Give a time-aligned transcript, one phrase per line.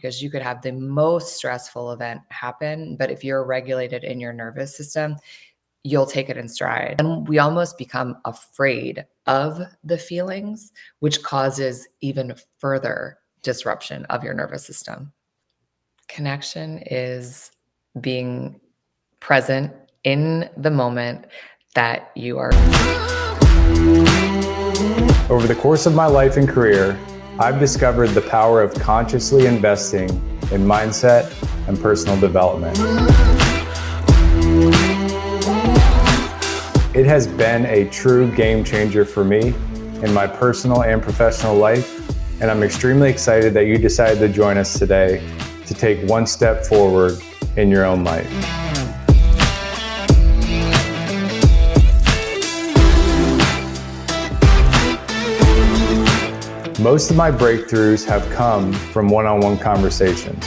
[0.00, 2.96] because you could have the most stressful event happen.
[2.96, 5.16] But if you're regulated in your nervous system,
[5.84, 6.96] you'll take it in stride.
[6.98, 14.32] And we almost become afraid of the feelings, which causes even further disruption of your
[14.32, 15.12] nervous system.
[16.08, 17.50] Connection is
[18.00, 18.58] being
[19.20, 19.72] present
[20.04, 21.26] in the moment
[21.74, 22.52] that you are.
[25.30, 26.98] Over the course of my life and career,
[27.42, 30.10] I've discovered the power of consciously investing
[30.52, 31.32] in mindset
[31.68, 32.78] and personal development.
[36.94, 39.54] It has been a true game changer for me
[40.02, 41.98] in my personal and professional life,
[42.42, 45.26] and I'm extremely excited that you decided to join us today
[45.64, 47.22] to take one step forward
[47.56, 48.69] in your own life.
[56.80, 60.42] Most of my breakthroughs have come from one on one conversations.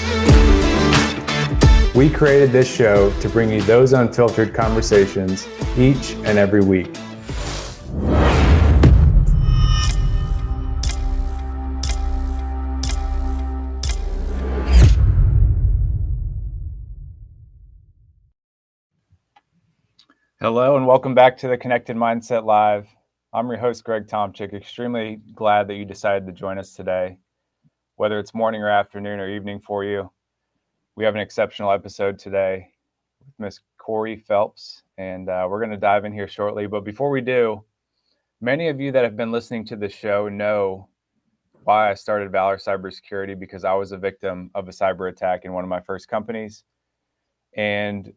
[1.94, 6.98] We created this show to bring you those unfiltered conversations each and every week.
[20.40, 22.88] Hello, and welcome back to the Connected Mindset Live.
[23.36, 24.54] I'm your host, Greg Tomchick.
[24.54, 27.18] Extremely glad that you decided to join us today.
[27.96, 30.12] Whether it's morning or afternoon or evening for you,
[30.96, 32.70] we have an exceptional episode today
[33.26, 36.68] with Miss Corene Phelps, and uh, we're going to dive in here shortly.
[36.68, 37.64] But before we do,
[38.40, 40.88] many of you that have been listening to the show know
[41.64, 45.54] why I started Valor Cybersecurity because I was a victim of a cyber attack in
[45.54, 46.66] one of my first companies.
[47.58, 48.14] And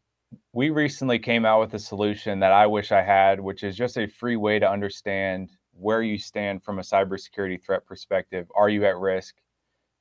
[0.53, 3.99] we recently came out with a solution that I wish I had, which is just
[3.99, 8.51] a free way to understand where you stand from a cybersecurity threat perspective.
[8.57, 9.37] Are you at risk?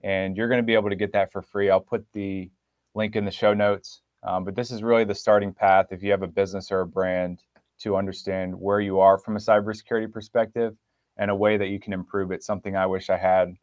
[0.04, 1.70] And you're going to be able to get that for free.
[1.70, 2.50] I'll put the
[2.94, 4.02] link in the show notes.
[4.24, 6.88] Um, but this is really the starting path if you have a business or a
[6.88, 7.44] brand
[7.80, 10.76] to understand where you are from a cybersecurity perspective
[11.18, 12.44] and a way that you can improve it.
[12.44, 13.56] Something I wish I had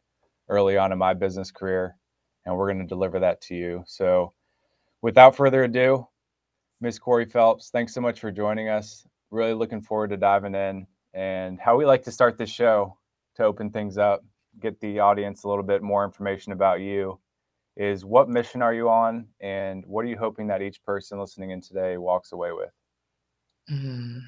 [0.49, 1.97] early on in my business career.
[2.45, 3.83] And we're going to deliver that to you.
[3.87, 4.33] So
[5.01, 6.07] without further ado,
[6.83, 9.07] Miss Corene Phelps, thanks so much for joining us.
[9.31, 12.97] Really looking forward to diving in and how we like to start this show
[13.35, 14.21] to open things up,
[14.59, 17.17] get the audience a little bit more information about you.
[17.77, 21.51] Is what mission are you on, and what are you hoping that each person listening
[21.51, 22.71] in today walks away with?
[23.71, 24.23] Mm,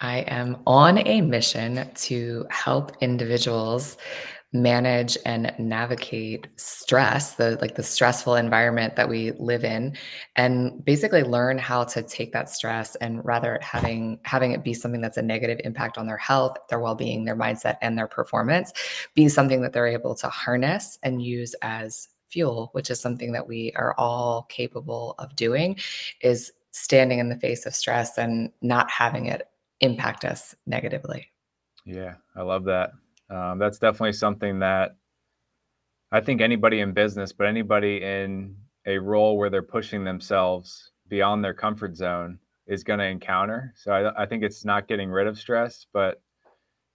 [0.00, 3.98] I am on a mission to help individuals
[4.52, 9.96] manage and navigate stress the like the stressful environment that we live in
[10.34, 15.00] and basically learn how to take that stress and rather having having it be something
[15.00, 18.72] that's a negative impact on their health their well-being their mindset and their performance
[19.14, 23.46] be something that they're able to harness and use as fuel which is something that
[23.46, 25.78] we are all capable of doing
[26.22, 29.48] is standing in the face of stress and not having it
[29.80, 31.30] impact us negatively.
[31.84, 32.90] Yeah i love that
[33.30, 34.96] um, that's definitely something that
[36.12, 41.44] I think anybody in business, but anybody in a role where they're pushing themselves beyond
[41.44, 43.72] their comfort zone is going to encounter.
[43.76, 46.20] So I, I think it's not getting rid of stress, but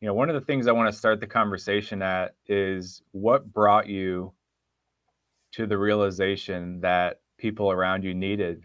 [0.01, 3.51] you know, one of the things I want to start the conversation at is what
[3.51, 4.33] brought you
[5.53, 8.63] to the realization that people around you needed,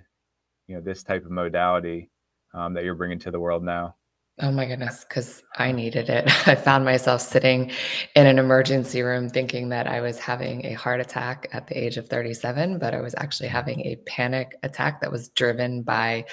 [0.66, 2.10] you know, this type of modality
[2.52, 3.94] um, that you're bringing to the world now.
[4.42, 6.24] Oh my goodness, because I needed it.
[6.48, 7.72] I found myself sitting
[8.14, 11.98] in an emergency room thinking that I was having a heart attack at the age
[11.98, 13.52] of 37, but I was actually mm.
[13.52, 16.24] having a panic attack that was driven by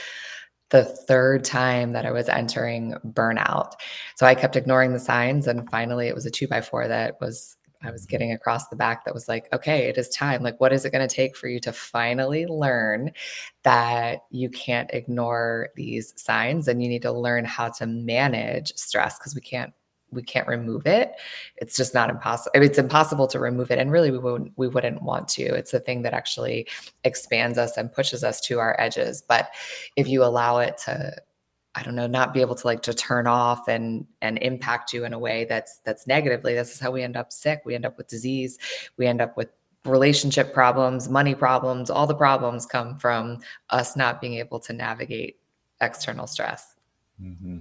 [0.69, 3.73] the third time that I was entering burnout.
[4.16, 7.19] So I kept ignoring the signs, and finally, it was a two by four that
[7.19, 8.11] was I was mm-hmm.
[8.11, 10.43] getting across the back that was like, okay, it is time.
[10.43, 13.11] Like, what is it going to take for you to finally learn
[13.63, 19.17] that you can't ignore these signs and you need to learn how to manage stress
[19.17, 19.73] because we can't
[20.11, 21.11] we can't remove it.
[21.57, 22.51] It's just not impossible.
[22.55, 25.44] It's impossible to remove it, and really, we wouldn't we wouldn't want to.
[25.44, 26.67] It's the thing that actually
[27.03, 29.21] expands us and pushes us to our edges.
[29.27, 29.50] But
[29.95, 31.13] if you allow it to
[31.77, 35.06] I don't know, not be able to like to turn off and and impact you
[35.06, 36.56] in a way that's that's negatively.
[36.56, 37.62] This is how we end up sick.
[37.65, 38.57] We end up with disease.
[38.97, 39.50] We end up with
[39.85, 41.91] relationship problems, money problems.
[41.91, 45.38] All the problems come from us not being able to navigate
[45.79, 46.75] external stress.
[47.21, 47.59] Mm-hmm.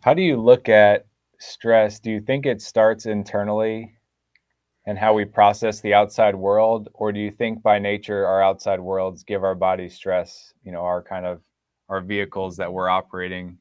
[0.00, 1.04] How do you look at
[1.38, 2.00] stress?
[2.00, 3.94] Do you think it starts internally
[4.86, 8.80] and how we process the outside world, or do you think by nature our outside
[8.80, 10.54] worlds give our body stress?
[10.64, 11.42] You know, our kind of
[11.88, 13.58] our vehicles that we're operating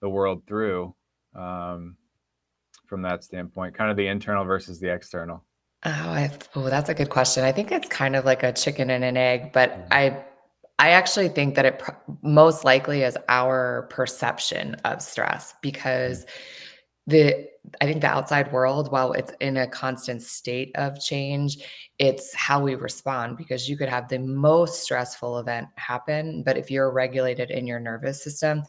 [0.00, 0.94] the world through
[1.34, 1.96] um,
[2.86, 5.44] from that standpoint, kind of the internal versus the external.
[5.84, 7.44] Oh, I, oh, that's a good question.
[7.44, 9.92] I think it's kind of like a chicken and an egg, but mm-hmm.
[9.92, 10.24] I
[10.78, 11.92] I actually think that it pr-
[12.22, 16.26] most likely is our perception of stress because
[17.06, 17.48] the
[17.80, 21.58] I think the outside world, while it's in a constant state of change,
[21.98, 26.70] it's how we respond because you could have the most stressful event happen, but if
[26.70, 28.64] you're regulated in your nervous system,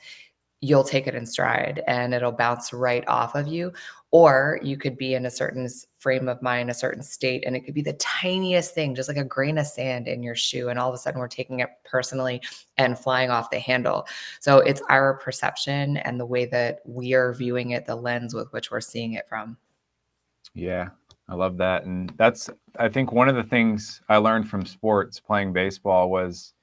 [0.61, 3.73] you'll take it in stride and it'll bounce right off of you
[4.13, 5.67] or you could be in a certain
[5.99, 9.17] frame of mind a certain state and it could be the tiniest thing just like
[9.17, 11.69] a grain of sand in your shoe and all of a sudden we're taking it
[11.83, 12.39] personally
[12.77, 14.05] and flying off the handle.
[14.39, 18.53] So it's our perception and the way that we are viewing it the lens with
[18.53, 19.57] which we're seeing it from.
[20.53, 20.89] Yeah
[21.29, 22.49] i love that and that's
[22.79, 26.53] i think one of the things i learned from sports playing baseball was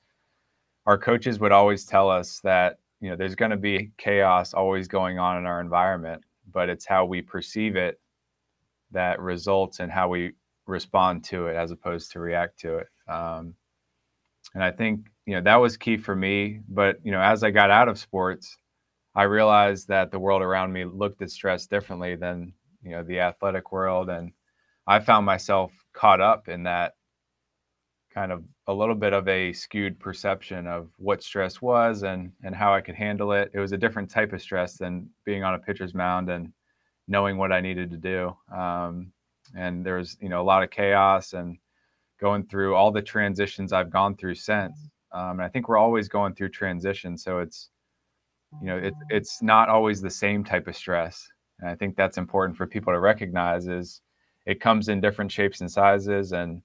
[0.85, 4.87] our coaches would always tell us that you know there's going to be chaos always
[4.87, 8.01] going on in our environment but it's how we perceive it
[8.93, 10.33] that results in how we
[10.67, 12.89] respond to it as opposed to react to it.
[13.09, 13.55] Um,
[14.55, 17.51] and i think you know that was key for me but you know as i
[17.51, 18.57] got out of sports
[19.15, 23.21] i realized that the world around me looked at stress differently than you know the
[23.21, 24.33] athletic world and
[24.87, 26.95] i found myself caught up in that
[28.13, 32.55] kind of a little bit of a skewed perception of what stress was and and
[32.55, 33.51] how I could handle it.
[33.55, 36.53] It was a different type of stress than being on a pitcher's mound and
[37.09, 38.37] knowing what I needed to do.
[38.55, 39.13] Um,
[39.57, 41.57] and there was you know a lot of chaos and
[42.21, 44.77] going through all the transitions I've gone through since.
[45.13, 47.71] Um, and I think we're always going through transition, so it's
[48.61, 51.29] you know it, it's not always the same type of stress.
[51.61, 54.01] And I think that's important for people to recognize is
[54.47, 56.63] it comes in different shapes and sizes and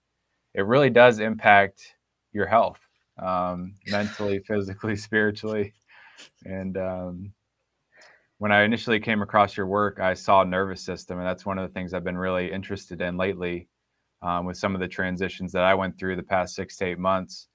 [0.56, 1.96] it really does impact
[2.32, 2.80] your health
[3.22, 5.74] um, mentally, physically, spiritually.
[6.46, 7.34] And um,
[8.38, 11.68] when I initially came across your work, I saw nervous system, and that's one of
[11.68, 13.68] the things I've been really interested in lately
[14.22, 17.00] um, with some of the transitions that I went through the past six to eight
[17.00, 17.48] months.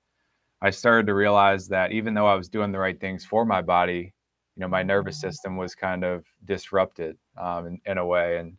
[0.62, 3.62] I started to realize that even though I was doing the right things for my
[3.62, 4.12] body,
[4.56, 8.36] you know, my nervous system was kind of disrupted um, in, in a way.
[8.36, 8.58] And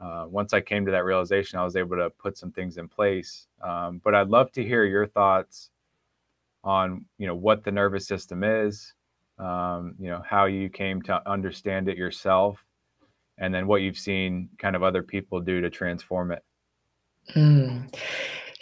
[0.00, 2.88] uh, once I came to that realization, I was able to put some things in
[2.88, 3.46] place.
[3.62, 5.70] Um, but I'd love to hear your thoughts
[6.62, 8.92] on, you know, what the nervous system is,
[9.38, 12.62] um, you know, how you came to understand it yourself,
[13.38, 16.44] and then what you've seen kind of other people do to transform it.
[17.34, 17.94] Mm.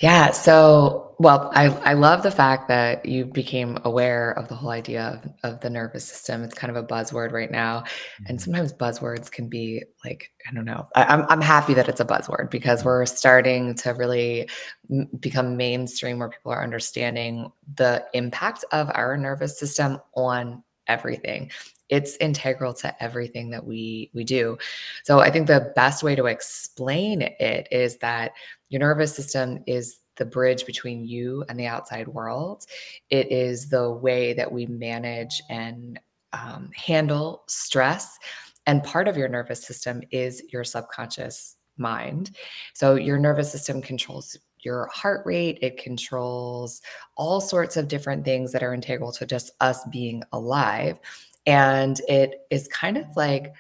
[0.01, 0.33] Yeah.
[0.33, 5.23] So, well, I, I love the fact that you became aware of the whole idea
[5.43, 6.43] of, of the nervous system.
[6.43, 7.85] It's kind of a buzzword right now.
[8.27, 8.39] And mm-hmm.
[8.39, 10.89] sometimes buzzwords can be like, I don't know.
[10.97, 12.89] I, am I'm, I'm happy that it's a buzzword because mm-hmm.
[12.89, 14.49] we're starting to really
[14.91, 21.51] m- become mainstream where people are understanding the impact of our nervous system on everything
[21.89, 24.57] it's integral to everything that we we do
[25.03, 28.33] so i think the best way to explain it is that
[28.75, 32.65] your nervous system is the bridge between you and the outside world.
[33.09, 36.01] It is the way that we manage and
[36.33, 38.19] um, handle stress.
[38.67, 42.33] And part of your nervous system is your subconscious mind.
[42.73, 46.83] So your nervous system controls your heart rate, it controls
[47.17, 50.99] all sorts of different things that are integral to just us being alive.
[51.47, 53.53] And it is kind of like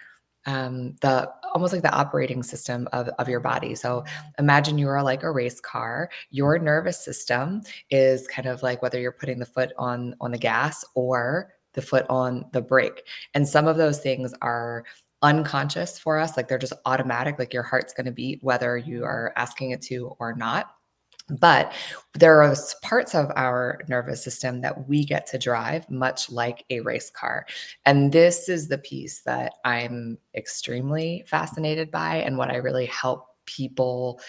[0.46, 3.75] um, the almost like the operating system of, of your body.
[3.75, 4.05] So
[4.38, 6.11] imagine you are like a race car.
[6.31, 10.38] Your nervous system is kind of like whether you're putting the foot on on the
[10.38, 13.02] gas or the foot on the brake.
[13.35, 14.85] And some of those things are
[15.23, 19.04] unconscious for us, like they're just automatic, like your heart's going to beat whether you
[19.04, 20.75] are asking it to or not.
[21.28, 21.73] But
[22.12, 26.81] there are parts of our nervous system that we get to drive, much like a
[26.81, 27.47] race car.
[27.87, 33.26] And this is the piece that I'm extremely fascinated by, and what I really help
[33.47, 34.21] people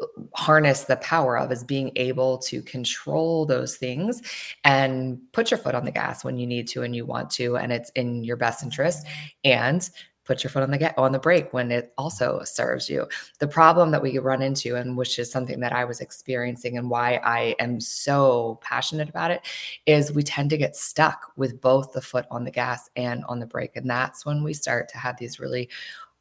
[0.00, 4.22] uh, harness the power of is being able to control those things
[4.64, 7.56] and put your foot on the gas when you need to and you want to
[7.56, 9.06] and it's in your best interest
[9.44, 9.90] and
[10.30, 13.04] put your foot on the get on the brake when it also serves you.
[13.40, 16.88] The problem that we run into, and which is something that I was experiencing and
[16.88, 19.40] why I am so passionate about it,
[19.86, 23.40] is we tend to get stuck with both the foot on the gas and on
[23.40, 23.74] the brake.
[23.74, 25.68] And that's when we start to have these really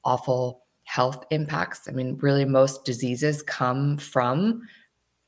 [0.03, 1.87] awful health impacts.
[1.87, 4.63] I mean, really, most diseases come from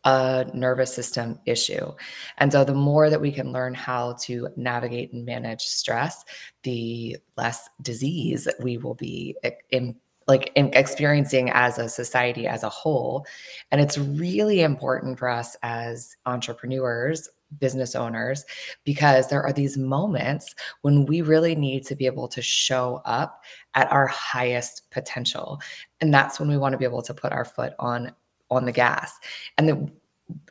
[0.03, 1.91] a nervous system issue.
[2.37, 6.23] And so the more that we can learn how to navigate and manage stress,
[6.63, 9.95] the less disease we will be eh, in
[10.27, 13.25] like in experiencing as a society as a whole.
[13.71, 17.27] And it's really important for us as entrepreneurs,
[17.59, 18.45] business owners,
[18.85, 23.43] because there are these moments when we really need to be able to show up
[23.73, 25.59] at our highest potential.
[25.99, 28.13] And that's when we want to be able to put our foot on
[28.51, 29.13] on the gas.
[29.57, 29.91] And the,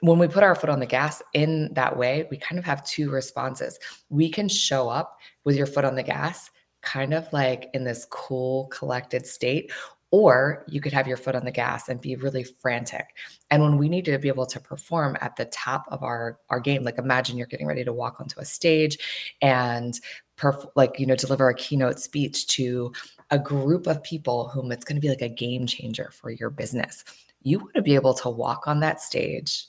[0.01, 2.85] when we put our foot on the gas in that way, we kind of have
[2.85, 3.79] two responses.
[4.09, 6.51] We can show up with your foot on the gas,
[6.83, 9.71] kind of like in this cool, collected state,
[10.11, 13.07] or you could have your foot on the gas and be really frantic.
[13.51, 16.59] And when we need to be able to perform at the top of our our
[16.59, 18.99] game, like imagine you're getting ready to walk onto a stage
[19.41, 19.99] and
[20.37, 22.93] perf- like you know deliver a keynote speech to
[23.31, 26.51] a group of people whom it's going to be like a game changer for your
[26.51, 27.05] business.
[27.43, 29.67] You want to be able to walk on that stage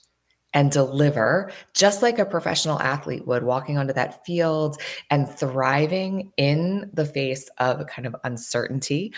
[0.54, 4.78] and deliver just like a professional athlete would walking onto that field
[5.10, 9.14] and thriving in the face of kind of uncertainty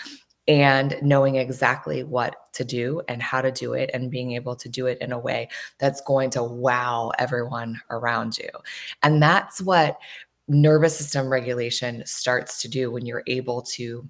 [0.48, 4.68] and knowing exactly what to do and how to do it and being able to
[4.68, 5.48] do it in a way
[5.80, 8.50] that's going to wow everyone around you.
[9.02, 9.98] And that's what
[10.48, 14.08] nervous system regulation starts to do when you're able to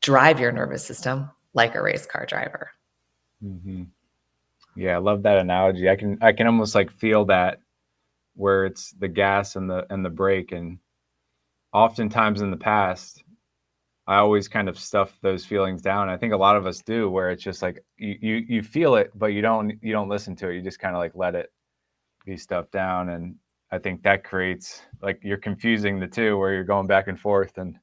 [0.00, 2.70] drive your nervous system like a race car driver.
[3.44, 3.84] Mm-hmm.
[4.76, 5.90] Yeah, I love that analogy.
[5.90, 7.60] I can I can almost like feel that
[8.34, 10.78] where it's the gas and the and the brake and
[11.72, 13.22] oftentimes in the past
[14.06, 16.08] I always kind of stuff those feelings down.
[16.08, 18.96] I think a lot of us do, where it's just like you you, you feel
[18.96, 20.56] it, but you don't you don't listen to it.
[20.56, 21.52] You just kind of like let it
[22.26, 23.36] be stuffed down, and
[23.70, 27.58] I think that creates like you're confusing the two, where you're going back and forth
[27.58, 27.78] and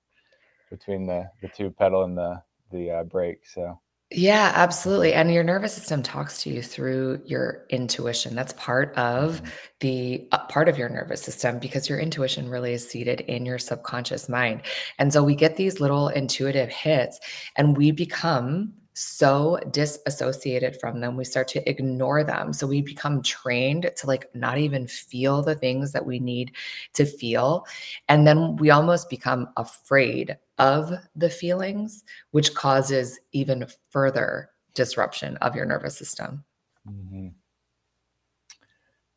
[0.69, 3.45] between the the two pedal and the the uh, brake.
[3.47, 5.13] So yeah, absolutely.
[5.13, 8.35] And your nervous system talks to you through your intuition.
[8.35, 9.41] That's part of
[9.81, 13.59] the uh, part of your nervous system because your intuition really is seated in your
[13.59, 14.61] subconscious mind.
[14.97, 17.19] And so we get these little intuitive hits
[17.57, 22.51] and we become so disassociated from them we start to ignore them.
[22.51, 26.53] So we become trained to like not even feel the things that we need
[26.93, 27.67] to feel.
[28.09, 35.55] And then we almost become afraid of the feelings which causes even further disruption of
[35.55, 36.43] your nervous system.
[36.89, 37.27] Mm-hmm.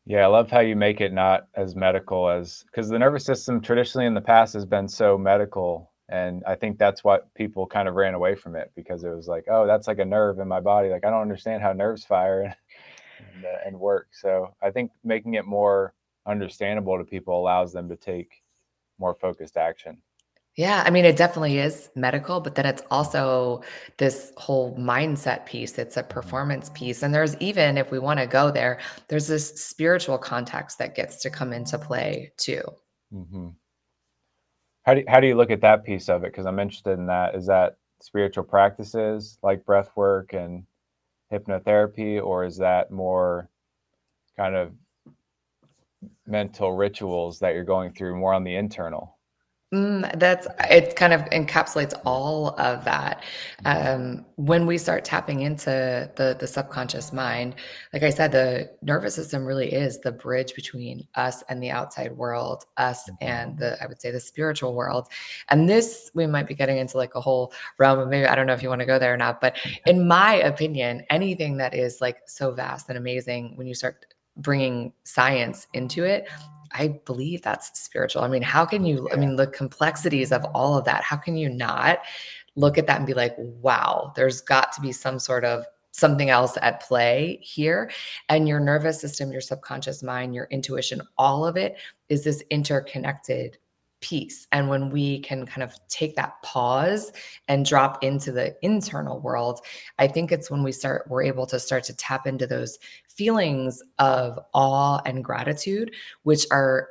[0.05, 3.61] yeah i love how you make it not as medical as because the nervous system
[3.61, 7.87] traditionally in the past has been so medical and i think that's what people kind
[7.87, 10.47] of ran away from it because it was like oh that's like a nerve in
[10.47, 12.55] my body like i don't understand how nerves fire and,
[13.35, 15.93] and, uh, and work so i think making it more
[16.27, 18.43] understandable to people allows them to take
[18.99, 19.97] more focused action
[20.57, 23.61] yeah, I mean, it definitely is medical, but then it's also
[23.97, 25.77] this whole mindset piece.
[25.77, 27.03] It's a performance piece.
[27.03, 31.21] And there's even, if we want to go there, there's this spiritual context that gets
[31.21, 32.63] to come into play too.
[33.13, 33.47] Mm-hmm.
[34.83, 36.31] How do you, how do you look at that piece of it?
[36.31, 37.35] Because I'm interested in that.
[37.35, 40.65] Is that spiritual practices like breath work and
[41.31, 43.49] hypnotherapy, or is that more
[44.37, 44.73] kind of
[46.25, 49.17] mental rituals that you're going through more on the internal?
[49.73, 53.23] Mm, that's it kind of encapsulates all of that.
[53.63, 57.55] Um, when we start tapping into the the subconscious mind,
[57.93, 62.11] like I said, the nervous system really is the bridge between us and the outside
[62.17, 65.07] world, us and the I would say the spiritual world.
[65.47, 68.47] And this we might be getting into like a whole realm of maybe I don't
[68.47, 71.73] know if you want to go there or not, but in my opinion, anything that
[71.73, 76.27] is like so vast and amazing when you start bringing science into it
[76.73, 78.23] I believe that's spiritual.
[78.23, 81.35] I mean, how can you, I mean, the complexities of all of that, how can
[81.35, 81.99] you not
[82.55, 86.29] look at that and be like, wow, there's got to be some sort of something
[86.29, 87.91] else at play here.
[88.29, 91.75] And your nervous system, your subconscious mind, your intuition, all of it
[92.09, 93.57] is this interconnected
[94.01, 94.47] piece.
[94.51, 97.11] And when we can kind of take that pause
[97.47, 99.61] and drop into the internal world,
[99.99, 102.79] I think it's when we start, we're able to start to tap into those
[103.15, 106.89] feelings of awe and gratitude, which are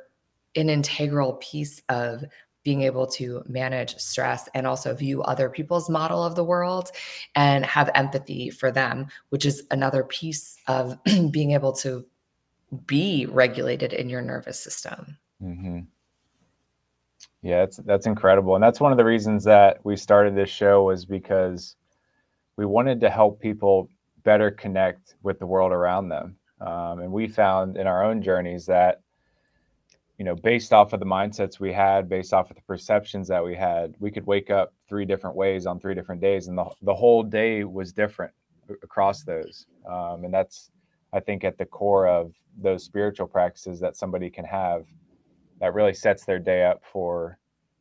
[0.55, 2.23] an integral piece of
[2.63, 6.91] being able to manage stress and also view other people's model of the world
[7.35, 10.97] and have empathy for them, which is another piece of
[11.31, 12.05] being able to
[12.85, 15.17] be regulated in your nervous system.
[15.41, 15.79] Mm-hmm.
[17.41, 20.83] Yeah, that's that's incredible, and that's one of the reasons that we started this show
[20.83, 21.75] was because
[22.55, 23.89] we wanted to help people
[24.23, 28.65] better connect with the world around them, um, and we found in our own journeys
[28.67, 29.01] that
[30.21, 33.43] you know, based off of the mindsets we had, based off of the perceptions that
[33.43, 36.65] we had, we could wake up three different ways on three different days, and the
[36.83, 38.31] the whole day was different
[38.83, 40.69] across those, um, and that's
[41.11, 44.85] I think at the core of those spiritual practices that somebody can have
[45.59, 47.39] that really sets their day up for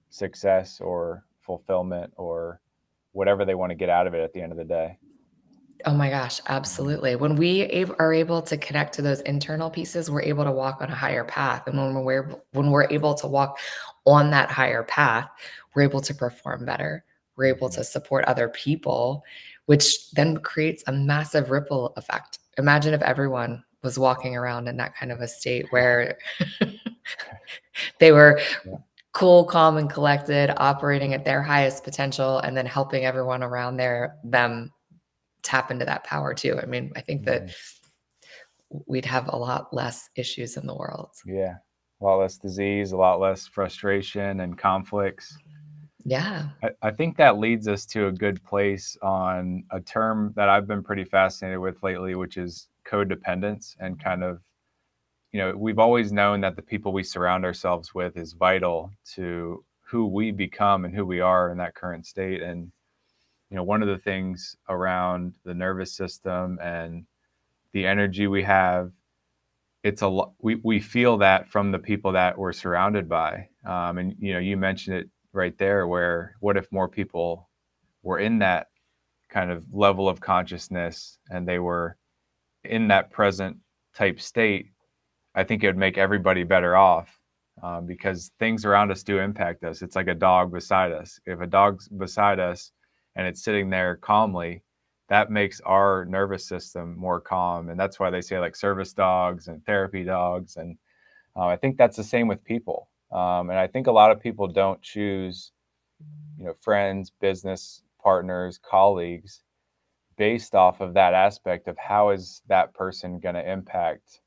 [0.08, 2.60] success or fulfillment or
[3.12, 4.96] whatever they want to get out of it at the end of the day.
[5.84, 7.16] Oh my gosh, absolutely.
[7.16, 10.90] When we are able to connect to those internal pieces, we're able to walk on
[10.90, 11.66] a higher path.
[11.66, 13.58] And when we're when we're able to walk
[14.06, 15.28] on that higher path,
[15.74, 17.04] we're able to perform better.
[17.36, 19.24] We're able to support other people,
[19.66, 24.94] which then creates a massive ripple effect imagine if everyone was walking around in that
[24.94, 26.18] kind of a state where
[27.98, 28.40] they were
[29.12, 34.16] cool, calm, and collected, operating at their highest potential, and then helping everyone around there
[34.22, 34.70] them
[35.42, 36.58] tap into that power too.
[36.60, 38.78] I mean, I think that mm-hmm.
[38.86, 41.10] we'd have a lot less issues in the world.
[41.24, 41.54] Yeah.
[42.00, 45.36] A lot less disease, a lot less frustration and conflicts.
[46.04, 46.48] Yeah.
[46.62, 50.66] I, I, think that leads us to a good place on a term that I've
[50.66, 54.40] been pretty fascinated with lately, which is codependence and kind of,
[55.32, 59.62] you know, we've always known that the people we surround ourselves with is vital to
[59.82, 62.42] who we become and who we are in that current state.
[62.42, 62.72] And,
[63.50, 67.04] you know, one of the things around the nervous system and
[67.72, 68.92] the energy we have
[69.82, 73.48] it's a lot we, we feel that from the people that we're surrounded by.
[73.64, 77.48] Um, and you know you mentioned it right there where what if more people
[78.02, 78.68] were in that
[79.30, 81.96] kind of level of consciousness and they were
[82.64, 83.56] in that present
[83.94, 84.66] type state
[85.34, 87.20] i think it would make everybody better off
[87.62, 89.82] um, because things around us do impact us.
[89.82, 91.20] It's like a dog beside us.
[91.26, 92.72] If a dog's beside us
[93.16, 94.62] and it's sitting there calmly
[95.08, 99.48] that makes our nervous system more calm and that's why they say like service dogs
[99.48, 100.76] and therapy dogs and
[101.36, 104.20] uh, i think that's the same with people um, and i think a lot of
[104.20, 105.52] people don't choose
[106.38, 109.42] you know friends business partners colleagues
[110.16, 114.20] based off of that aspect of how is that person going to impact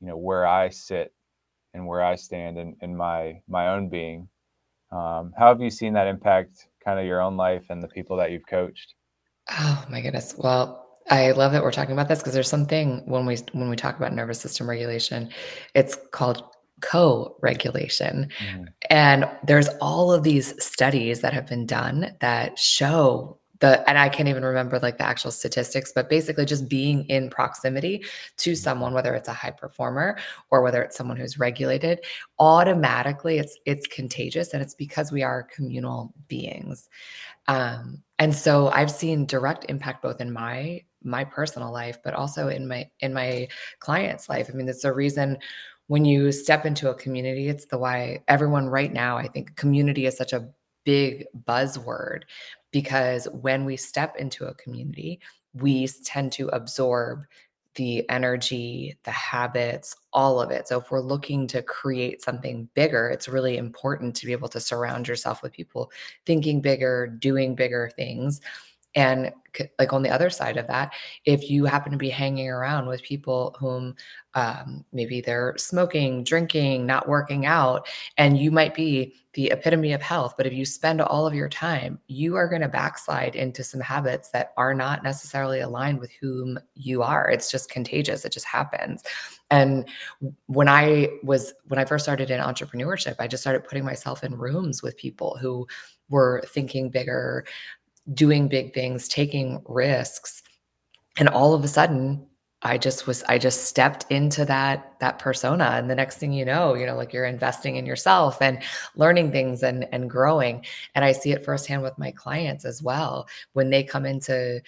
[0.00, 1.12] you know where i sit
[1.74, 4.28] and where i stand in, in my my own being.
[4.90, 8.16] Um, how have you seen that impact kind of your own life and the people
[8.16, 8.94] that you've coached
[9.50, 10.34] Oh my goodness.
[10.36, 13.76] Well, I love that we're talking about this because there's something when we when we
[13.76, 15.30] talk about nervous system regulation,
[15.74, 16.44] it's called
[16.80, 18.28] co-regulation.
[18.38, 18.66] Mm.
[18.90, 24.08] And there's all of these studies that have been done that show the and I
[24.08, 28.04] can't even remember like the actual statistics, but basically just being in proximity
[28.38, 28.56] to mm-hmm.
[28.56, 30.18] someone, whether it's a high performer
[30.50, 32.00] or whether it's someone who's regulated,
[32.40, 36.90] automatically it's it's contagious and it's because we are communal beings.
[37.46, 42.48] Um, and so I've seen direct impact both in my my personal life, but also
[42.48, 43.46] in my in my
[43.78, 44.50] client's life.
[44.52, 45.38] I mean, it's a reason
[45.86, 50.06] when you step into a community, it's the why everyone right now, I think community
[50.06, 50.48] is such a
[50.84, 52.22] big buzzword
[52.72, 55.20] because when we step into a community,
[55.54, 57.24] we tend to absorb
[57.74, 60.68] the energy, the habits, all of it.
[60.68, 64.60] So, if we're looking to create something bigger, it's really important to be able to
[64.60, 65.90] surround yourself with people
[66.26, 68.40] thinking bigger, doing bigger things.
[68.94, 69.32] And
[69.78, 70.92] like on the other side of that,
[71.26, 73.94] if you happen to be hanging around with people whom
[74.34, 80.02] um, maybe they're smoking, drinking, not working out, and you might be the epitome of
[80.02, 83.64] health, but if you spend all of your time, you are going to backslide into
[83.64, 87.30] some habits that are not necessarily aligned with whom you are.
[87.30, 88.24] It's just contagious.
[88.24, 89.02] It just happens.
[89.50, 89.86] And
[90.46, 94.36] when I was, when I first started in entrepreneurship, I just started putting myself in
[94.36, 95.66] rooms with people who
[96.08, 97.44] were thinking bigger,
[98.12, 100.42] doing big things, taking risks.
[101.18, 102.26] And all of a sudden,
[102.64, 106.44] I just was I just stepped into that that persona and the next thing you
[106.44, 108.62] know, you know, like you're investing in yourself and
[108.94, 110.64] learning things and and growing.
[110.94, 113.26] And I see it firsthand with my clients as well.
[113.52, 114.62] When they come into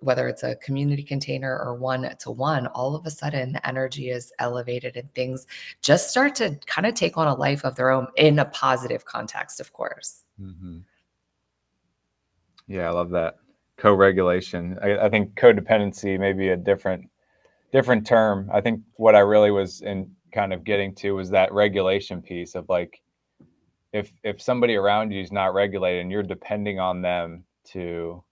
[0.00, 4.10] whether it's a community container or one to one, all of a sudden the energy
[4.10, 5.46] is elevated and things
[5.82, 9.04] just start to kind of take on a life of their own in a positive
[9.06, 10.22] context, of course.
[10.40, 10.78] Mm-hmm.
[12.68, 13.36] Yeah, I love that.
[13.78, 14.78] Co regulation.
[14.82, 17.08] I, I, think codependency may be a different
[17.72, 18.50] different term.
[18.52, 22.54] I think what I really was in kind of getting to was that regulation piece
[22.54, 23.00] of like
[23.92, 28.22] if if somebody around you is not regulated and you're depending on them to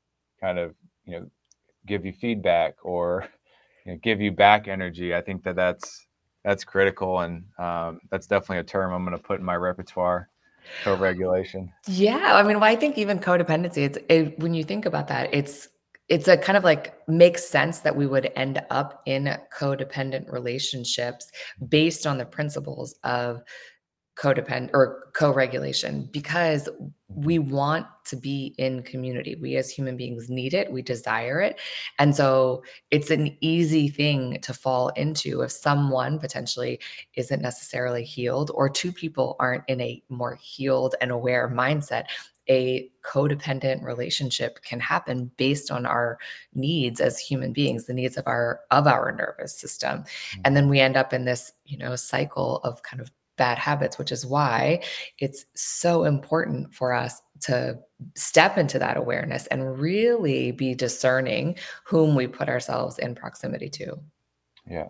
[0.40, 0.74] kind of
[1.06, 1.26] you know
[1.86, 3.26] give you feedback or
[3.84, 6.06] you know, give you back energy i think that that's
[6.44, 10.28] that's critical and um, that's definitely a term i'm going to put in my repertoire
[10.84, 15.08] co-regulation yeah i mean well, i think even codependency it's it, when you think about
[15.08, 15.68] that it's
[16.08, 21.30] it's a kind of like makes sense that we would end up in codependent relationships
[21.68, 23.42] based on the principles of
[24.16, 26.68] codependent or co-regulation because
[27.08, 29.34] we want to be in community.
[29.34, 30.72] We as human beings need it.
[30.72, 31.60] We desire it.
[31.98, 36.80] And so it's an easy thing to fall into if someone potentially
[37.14, 42.04] isn't necessarily healed or two people aren't in a more healed and aware mindset.
[42.48, 46.18] A codependent relationship can happen based on our
[46.54, 50.02] needs as human beings the needs of our of our nervous system.
[50.02, 50.40] Mm-hmm.
[50.44, 53.98] and then we end up in this you know cycle of kind of bad habits
[53.98, 54.80] which is why
[55.18, 57.78] it's so important for us to
[58.14, 63.98] step into that awareness and really be discerning whom we put ourselves in proximity to.
[64.68, 64.86] Yeah.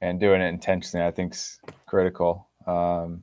[0.00, 2.48] And doing it intentionally, I think is critical.
[2.66, 3.22] Um,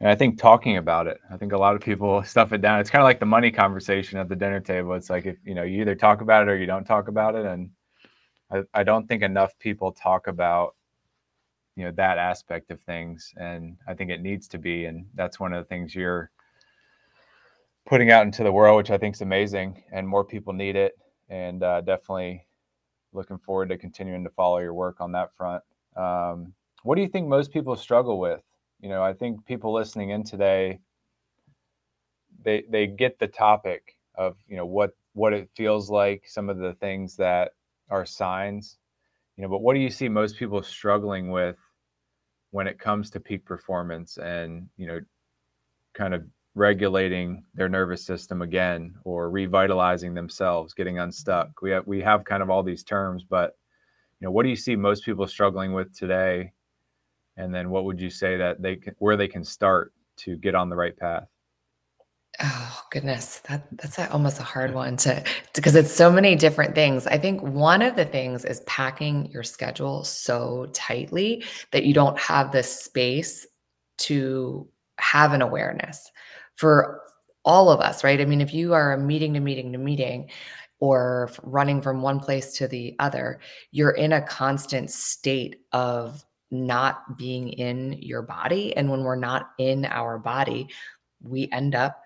[0.00, 2.80] and I think talking about it, I think a lot of people stuff it down.
[2.80, 4.94] It's kind of like the money conversation at the dinner table.
[4.94, 7.34] It's like if you know, you either talk about it or you don't talk about
[7.34, 7.46] it.
[7.46, 7.70] And
[8.50, 10.74] I, I don't think enough people talk about
[11.76, 15.40] you know that aspect of things and i think it needs to be and that's
[15.40, 16.30] one of the things you're
[17.86, 20.96] putting out into the world which i think is amazing and more people need it
[21.28, 22.46] and uh, definitely
[23.12, 25.62] looking forward to continuing to follow your work on that front.
[25.96, 28.42] Um, what do you think most people struggle with?
[28.80, 30.78] You know i think people listening in today
[32.42, 36.58] they they get the topic of you know what what it feels like some of
[36.58, 37.52] the things that
[37.88, 38.76] are signs
[39.36, 41.56] you know but what do you see most people struggling with
[42.54, 45.00] when it comes to peak performance and you know
[45.92, 46.22] kind of
[46.54, 51.48] regulating their nervous system again or revitalizing themselves getting unstuck.
[51.62, 53.58] We have we have kind of all these terms but
[54.20, 56.52] you know what do you see most people struggling with today?
[57.36, 60.54] And then what would you say that they can, where they can start to get
[60.54, 61.26] on the right path
[62.42, 65.22] Oh goodness, that that's a, almost a hard one to
[65.54, 67.06] because it's so many different things.
[67.06, 72.18] I think one of the things is packing your schedule so tightly that you don't
[72.18, 73.46] have the space
[73.98, 74.68] to
[74.98, 76.10] have an awareness
[76.56, 77.02] for
[77.44, 78.20] all of us, right?
[78.20, 80.30] I mean, if you are a meeting to meeting to meeting
[80.80, 83.38] or running from one place to the other,
[83.70, 89.50] you're in a constant state of not being in your body and when we're not
[89.58, 90.68] in our body,
[91.22, 92.00] we end up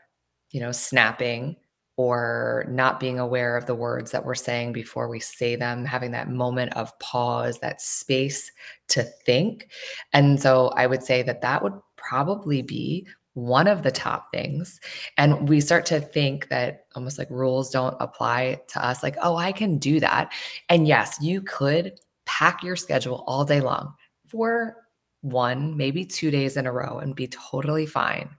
[0.51, 1.57] you know, snapping
[1.97, 6.13] or not being aware of the words that we're saying before we say them, having
[6.13, 8.53] that moment of pause, that space
[8.87, 9.69] to think.
[10.13, 14.81] And so I would say that that would probably be one of the top things.
[15.17, 19.37] And we start to think that almost like rules don't apply to us, like, oh,
[19.37, 20.33] I can do that.
[20.69, 23.95] And yes, you could pack your schedule all day long
[24.27, 24.77] for
[25.23, 28.31] one, maybe two days in a row and be totally fine.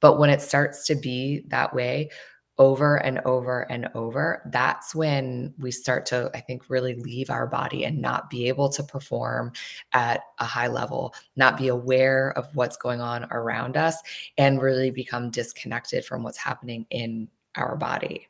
[0.00, 2.10] But when it starts to be that way
[2.58, 7.46] over and over and over, that's when we start to, I think, really leave our
[7.46, 9.52] body and not be able to perform
[9.92, 13.96] at a high level, not be aware of what's going on around us,
[14.36, 18.26] and really become disconnected from what's happening in our body.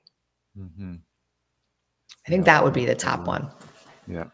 [0.59, 0.95] Mm-hmm.
[2.27, 2.53] I think yeah.
[2.53, 3.51] that would be the top one.
[4.07, 4.25] Yeah.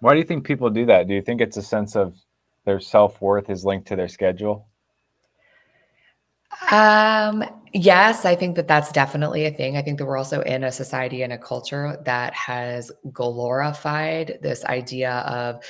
[0.00, 1.08] Why do you think people do that?
[1.08, 2.14] Do you think it's a sense of
[2.64, 4.67] their self worth is linked to their schedule?
[6.70, 9.76] Um, yes, I think that that's definitely a thing.
[9.76, 14.64] I think that we're also in a society and a culture that has glorified this
[14.64, 15.62] idea of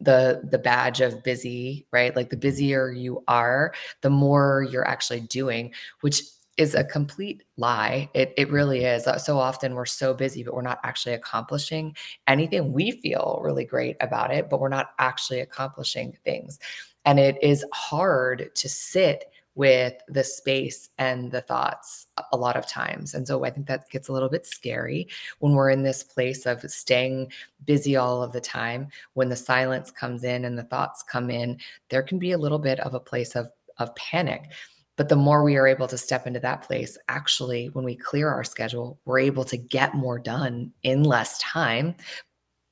[0.00, 2.14] the the badge of busy, right?
[2.14, 6.22] Like the busier you are, the more you're actually doing, which
[6.56, 8.08] is a complete lie.
[8.14, 9.08] It, it really is.
[9.24, 11.96] So often we're so busy, but we're not actually accomplishing
[12.28, 12.72] anything.
[12.72, 16.60] We feel really great about it, but we're not actually accomplishing things.
[17.04, 22.66] And it is hard to sit with the space and the thoughts a lot of
[22.66, 23.14] times.
[23.14, 26.44] And so I think that gets a little bit scary when we're in this place
[26.44, 27.30] of staying
[27.64, 28.88] busy all of the time.
[29.12, 32.58] When the silence comes in and the thoughts come in, there can be a little
[32.58, 34.50] bit of a place of, of panic.
[34.96, 38.28] But the more we are able to step into that place, actually, when we clear
[38.28, 41.96] our schedule, we're able to get more done in less time.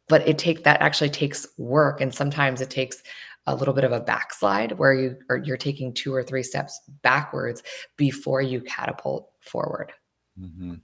[0.09, 3.03] But it take that actually takes work, and sometimes it takes
[3.46, 6.81] a little bit of a backslide where you are you're taking two or three steps
[7.02, 7.62] backwards
[7.96, 9.92] before you catapult forward.
[10.40, 10.74] Mm-hmm.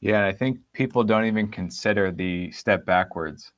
[0.00, 3.52] Yeah, I think people don't even consider the step backwards.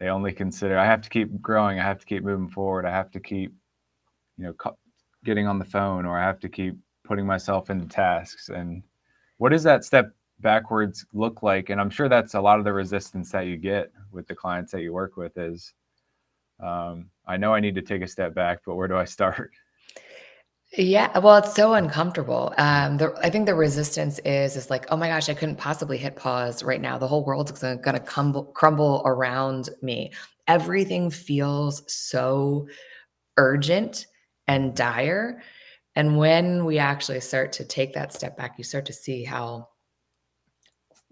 [0.00, 2.90] They only consider I have to keep growing, I have to keep moving forward, I
[2.90, 3.52] have to keep,
[4.36, 4.74] you know,
[5.24, 8.48] getting on the phone, or I have to keep putting myself into tasks.
[8.48, 8.82] And
[9.38, 10.10] what is that step
[10.42, 11.70] backwards look like?
[11.70, 14.72] And I'm sure that's a lot of the resistance that you get with the clients
[14.72, 15.72] that you work with is
[16.60, 19.50] um, I know I need to take a step back, but where do I start?
[20.74, 22.54] Yeah, well, it's so uncomfortable.
[22.56, 25.98] Um, the, I think the resistance is is like, oh my gosh, I couldn't possibly
[25.98, 26.96] hit pause right now.
[26.96, 30.12] The whole world's going to crumble, crumble around me.
[30.48, 32.68] Everything feels so
[33.36, 34.06] urgent
[34.48, 35.42] and dire.
[35.94, 39.68] And when we actually start to take that step back, you start to see how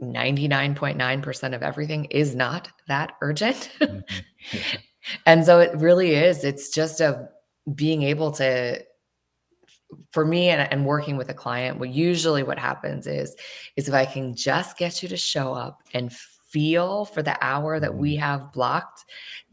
[0.02, 3.70] 99.9% of everything is not that urgent.
[3.80, 4.58] mm-hmm.
[5.26, 6.44] and so it really is.
[6.44, 7.28] It's just a
[7.74, 8.82] being able to
[10.12, 13.34] for me and, and working with a client, what usually what happens is
[13.76, 17.80] is if I can just get you to show up and feel for the hour
[17.80, 18.22] that we mm-hmm.
[18.22, 19.04] have blocked,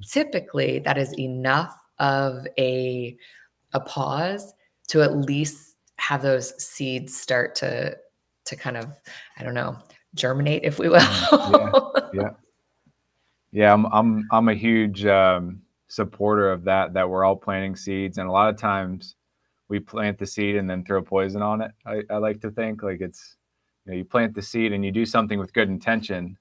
[0.07, 3.17] typically that is enough of a
[3.73, 4.53] a pause
[4.89, 7.97] to at least have those seeds start to
[8.45, 8.93] to kind of
[9.37, 9.77] I don't know
[10.17, 10.99] germinate, if we will.
[11.31, 11.71] yeah,
[12.13, 12.29] yeah,
[13.51, 13.73] yeah.
[13.73, 16.93] I'm I'm I'm a huge um, supporter of that.
[16.93, 19.15] That we're all planting seeds, and a lot of times
[19.69, 21.71] we plant the seed and then throw poison on it.
[21.85, 23.37] I, I like to think like it's
[23.85, 26.37] you know you plant the seed and you do something with good intention,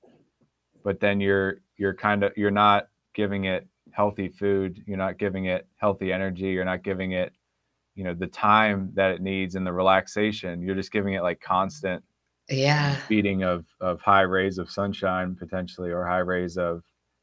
[0.83, 4.83] but then you're you're kind of you're not giving it healthy food.
[4.87, 6.49] You're not giving it healthy energy.
[6.49, 7.33] You're not giving it
[7.97, 11.41] you know the time that it needs and the relaxation you're just giving it like
[11.41, 12.05] constant
[12.49, 12.97] yeah.
[13.09, 16.83] Feeding of of high rays of sunshine potentially or high rays of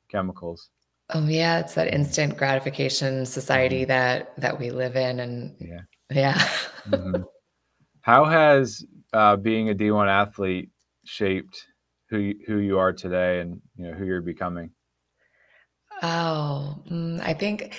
[0.09, 0.69] chemicals.
[1.13, 3.89] Oh yeah it's that instant gratification society mm-hmm.
[3.89, 5.81] that that we live in and yeah.
[6.09, 6.47] Yeah.
[6.89, 7.23] Mm-hmm.
[8.01, 10.69] how has uh, being a d1 athlete
[11.05, 11.67] shaped
[12.09, 14.69] who you, who you are today and you know who you're becoming?
[16.01, 17.75] Oh mm, i think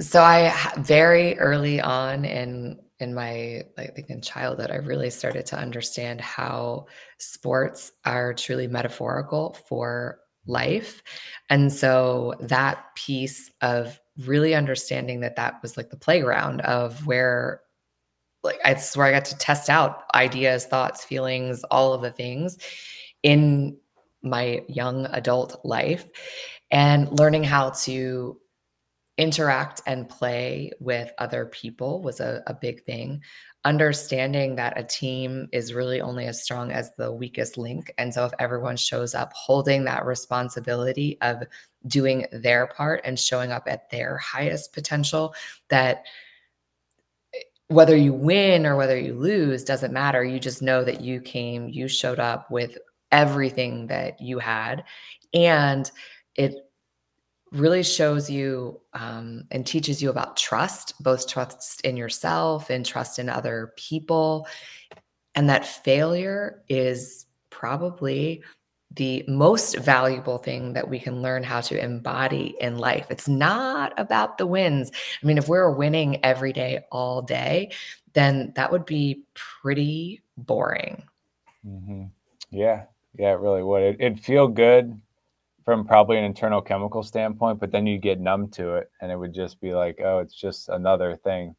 [0.00, 5.58] so I very early on in in my think in childhood, I really started to
[5.58, 6.86] understand how
[7.18, 11.02] sports are truly metaphorical for life.
[11.48, 17.62] And so that piece of really understanding that that was like the playground of where
[18.42, 22.58] like it's where I got to test out ideas, thoughts, feelings, all of the things
[23.22, 23.76] in
[24.22, 26.08] my young adult life
[26.70, 28.38] and learning how to
[29.20, 33.22] interact and play with other people was a, a big thing
[33.64, 37.92] understanding that a team is really only as strong as the weakest link.
[37.98, 41.42] And so, if everyone shows up holding that responsibility of
[41.86, 45.34] doing their part and showing up at their highest potential,
[45.68, 46.04] that
[47.34, 50.24] eh, whether you win or whether you lose doesn't matter.
[50.24, 52.78] You just know that you came, you showed up with
[53.12, 54.84] everything that you had.
[55.34, 55.90] And
[56.34, 56.69] it
[57.52, 63.18] really shows you um, and teaches you about trust, both trust in yourself and trust
[63.18, 64.46] in other people.
[65.34, 68.42] And that failure is probably
[68.96, 73.06] the most valuable thing that we can learn how to embody in life.
[73.10, 74.90] It's not about the wins.
[75.22, 77.70] I mean, if we we're winning every day, all day,
[78.14, 81.04] then that would be pretty boring.
[81.64, 82.04] Mm-hmm.
[82.50, 82.84] Yeah,
[83.16, 83.82] yeah, it really would.
[83.82, 85.00] It, it'd feel good
[85.70, 89.16] from probably an internal chemical standpoint, but then you get numb to it and it
[89.16, 91.54] would just be like, oh, it's just another thing.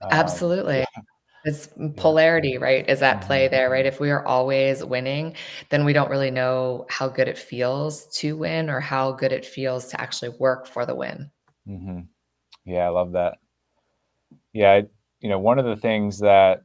[0.00, 0.78] Um, Absolutely.
[0.78, 1.02] Yeah.
[1.44, 2.88] It's polarity, right?
[2.90, 3.54] Is at play mm-hmm.
[3.54, 3.86] there, right?
[3.86, 5.36] If we are always winning,
[5.68, 9.46] then we don't really know how good it feels to win or how good it
[9.46, 11.30] feels to actually work for the win.
[11.68, 12.00] Mm-hmm.
[12.64, 13.38] Yeah, I love that.
[14.52, 14.80] Yeah,
[15.20, 16.64] you know, one of the things that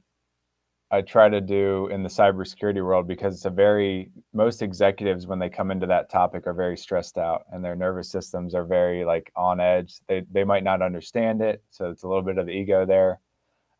[0.92, 5.38] I try to do in the cybersecurity world because it's a very most executives when
[5.38, 9.06] they come into that topic are very stressed out and their nervous systems are very
[9.06, 10.00] like on edge.
[10.08, 13.20] They they might not understand it, so it's a little bit of ego there.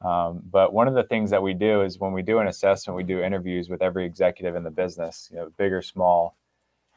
[0.02, 2.96] Um, but one of the things that we do is when we do an assessment,
[2.96, 6.38] we do interviews with every executive in the business, you know, big or small.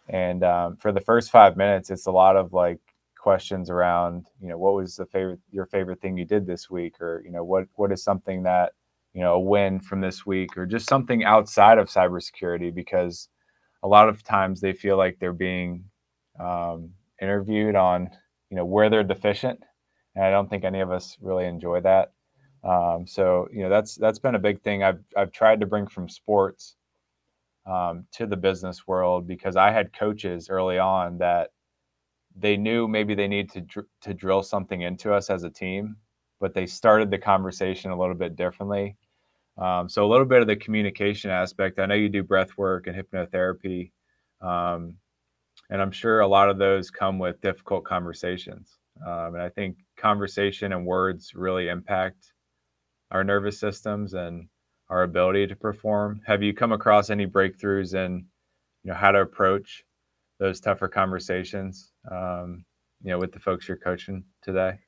[0.08, 2.80] And um, for the first five minutes, it's a lot of like
[3.18, 7.00] questions around, you know, what was the favorite your favorite thing you did this week,
[7.00, 8.72] or you know, what what is something that
[9.14, 13.28] you know a win from this week or just something outside of cybersecurity because
[13.82, 15.84] a lot of times they feel like they're being
[16.40, 18.08] um, interviewed on
[18.50, 19.60] you know where they're deficient.
[20.14, 22.12] And i don't think any of us really enjoy that.
[22.64, 24.82] Um, so you know that's that's been a big thing.
[24.82, 26.76] I've i've tried to bring from sports
[27.66, 31.50] um, to the business world because i had coaches early on that
[32.36, 35.96] they knew maybe they need to dr- to drill something into us as a team
[36.42, 38.96] but they started the conversation a little bit differently
[39.58, 41.78] um, so a little bit of the communication aspect.
[41.78, 43.92] I know you do breath work and hypnotherapy,
[44.40, 44.96] um,
[45.70, 48.78] and I'm sure a lot of those come with difficult conversations.
[49.06, 52.32] Um, and I think conversation and words really impact
[53.10, 54.48] our nervous systems and
[54.88, 56.20] our ability to perform.
[56.26, 58.26] Have you come across any breakthroughs in,
[58.84, 59.84] you know, how to approach
[60.38, 62.64] those tougher conversations, um,
[63.02, 64.78] you know, with the folks you're coaching today?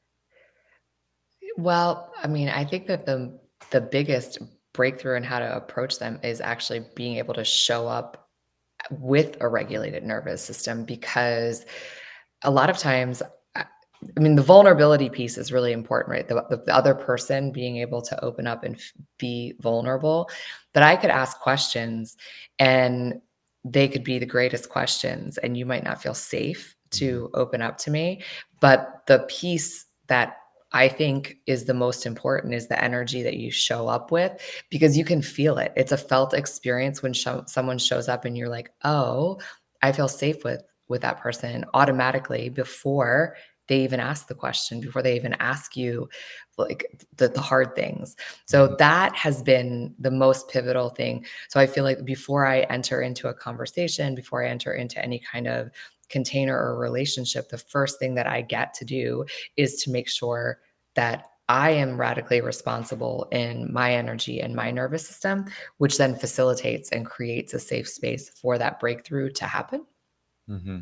[1.56, 3.38] Well, I mean, I think that the
[3.70, 4.38] the biggest
[4.72, 8.28] breakthrough in how to approach them is actually being able to show up
[8.90, 11.64] with a regulated nervous system because
[12.42, 13.22] a lot of times
[14.16, 16.28] I mean, the vulnerability piece is really important, right?
[16.28, 20.28] The, the, other person being able to open up and f- be vulnerable.
[20.74, 22.16] But I could ask questions
[22.58, 23.20] and
[23.64, 27.40] they could be the greatest questions, and you might not feel safe to mm-hmm.
[27.40, 28.22] open up to me.
[28.60, 30.36] But the piece that
[30.74, 34.32] I think is the most important is the energy that you show up with
[34.70, 35.72] because you can feel it.
[35.76, 39.38] It's a felt experience when someone shows up and you're like, "Oh,
[39.82, 43.36] I feel safe with with that person automatically before
[43.68, 46.08] they even ask the question before they even ask you
[46.58, 46.84] like
[47.16, 48.74] the, the hard things so mm-hmm.
[48.78, 53.28] that has been the most pivotal thing so i feel like before i enter into
[53.28, 55.70] a conversation before i enter into any kind of
[56.18, 59.24] container or relationship the first thing that i get to do
[59.56, 60.60] is to make sure
[60.94, 65.44] that I am radically responsible in my energy and my nervous system,
[65.76, 69.84] which then facilitates and creates a safe space for that breakthrough to happen.
[70.48, 70.78] Mm-hmm.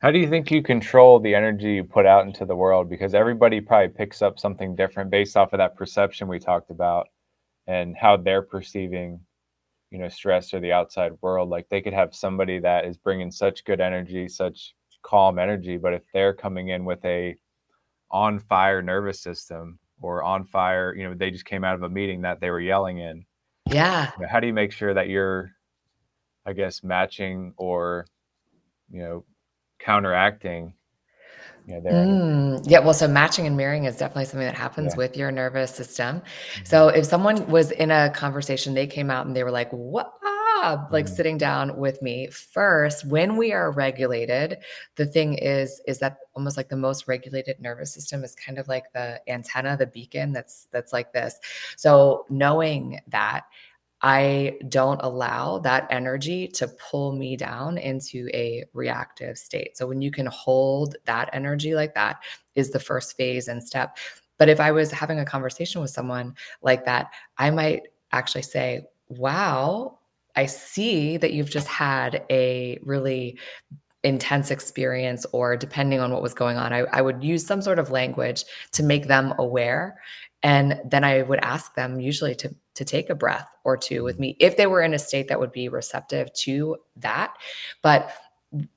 [0.00, 2.90] How do you think you control the energy you put out into the world?
[2.90, 7.08] Because everybody probably picks up something different based off of that perception we talked about
[7.66, 9.20] and how they're perceiving,
[9.94, 11.48] you know, stress or the outside world.
[11.48, 15.94] Like they could have somebody that is bringing such good energy, such calm energy, but
[15.94, 17.36] if they're coming in with a
[18.10, 21.88] on fire nervous system or on fire, you know, they just came out of a
[21.88, 23.24] meeting that they were yelling in.
[23.70, 24.10] Yeah.
[24.18, 25.52] You know, how do you make sure that you're,
[26.44, 28.06] I guess, matching or,
[28.90, 29.24] you know,
[29.78, 30.74] counteracting
[31.66, 34.98] you know, mm, yeah, well, so matching and mirroring is definitely something that happens yeah.
[34.98, 36.20] with your nervous system.
[36.20, 36.64] Mm-hmm.
[36.64, 40.12] So if someone was in a conversation, they came out and they were like, "What?"
[40.62, 41.14] Like mm-hmm.
[41.14, 43.06] sitting down with me first.
[43.06, 44.58] When we are regulated,
[44.96, 48.68] the thing is, is that almost like the most regulated nervous system is kind of
[48.68, 51.38] like the antenna, the beacon that's that's like this.
[51.76, 53.44] So knowing that
[54.04, 59.78] I don't allow that energy to pull me down into a reactive state.
[59.78, 62.22] So when you can hold that energy like that
[62.54, 63.96] is the first phase and step.
[64.36, 68.84] But if I was having a conversation with someone like that, I might actually say,
[69.08, 70.00] "Wow,
[70.36, 73.38] I see that you've just had a really
[74.02, 77.78] intense experience or depending on what was going on I, I, would use some sort
[77.78, 79.98] of language to make them aware
[80.42, 84.16] and then i would ask them usually to to take a breath or two with
[84.16, 84.22] mm-hmm.
[84.22, 87.34] me if they were in a state that would be receptive to that.
[87.82, 88.10] But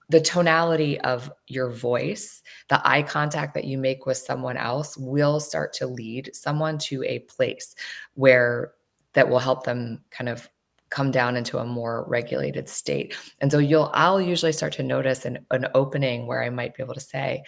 [0.09, 5.39] the tonality of your voice, the eye contact that you make with someone else will
[5.39, 7.75] start to lead someone to a place
[8.15, 8.73] where
[9.13, 10.49] that will help them kind of
[10.89, 13.15] come down into a more regulated state.
[13.39, 16.81] And so you'll I'll usually start to notice an, an opening where I might be
[16.81, 17.43] able to say,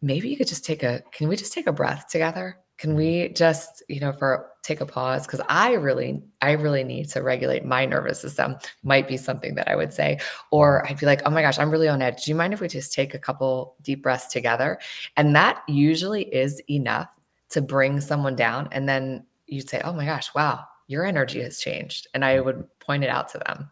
[0.00, 2.58] maybe you could just take a can we just take a breath together?
[2.78, 7.08] can we just you know for take a pause because i really i really need
[7.08, 10.18] to regulate my nervous system might be something that i would say.
[10.50, 12.24] Or i'd be like oh my gosh i'm really on edge.
[12.24, 14.78] Do you mind if we just take a couple deep breaths together?
[15.16, 17.08] And that usually is enough
[17.48, 21.58] to bring someone down and then you'd say oh my gosh wow your energy has
[21.58, 23.70] changed and i would point it out to them.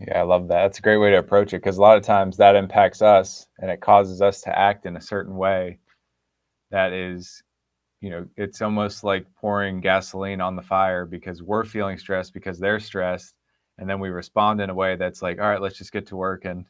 [0.00, 0.62] Yeah i love that.
[0.62, 3.46] That's a great way to approach it because a lot of times that impacts us
[3.58, 5.78] and it causes us to act in a certain way
[6.70, 7.43] that is
[8.04, 12.58] you know it's almost like pouring gasoline on the fire because we're feeling stressed because
[12.58, 13.32] they're stressed
[13.78, 16.14] and then we respond in a way that's like all right let's just get to
[16.14, 16.66] work and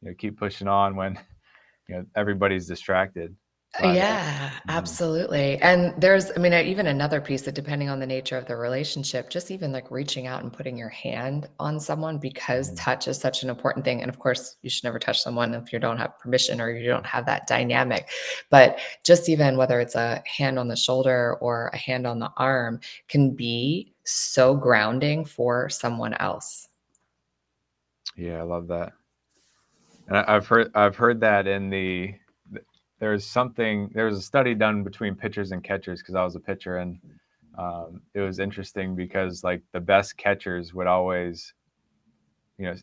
[0.00, 1.18] you know keep pushing on when
[1.88, 3.36] you know everybody's distracted
[3.78, 4.70] yeah, mm-hmm.
[4.70, 5.56] absolutely.
[5.62, 9.30] And there's, I mean, even another piece that depending on the nature of the relationship,
[9.30, 12.76] just even like reaching out and putting your hand on someone because mm-hmm.
[12.76, 14.02] touch is such an important thing.
[14.02, 16.88] And of course, you should never touch someone if you don't have permission or you
[16.88, 18.08] don't have that dynamic.
[18.50, 22.32] But just even whether it's a hand on the shoulder or a hand on the
[22.36, 26.68] arm can be so grounding for someone else.
[28.16, 28.92] Yeah, I love that.
[30.08, 32.14] And I've heard I've heard that in the
[33.00, 36.40] there's something there was a study done between pitchers and catchers because I was a
[36.40, 36.98] pitcher and
[37.58, 41.52] um, it was interesting because like the best catchers would always
[42.58, 42.74] you know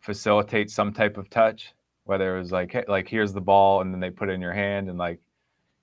[0.00, 3.92] facilitate some type of touch whether it was like hey, like here's the ball and
[3.92, 5.20] then they put it in your hand and like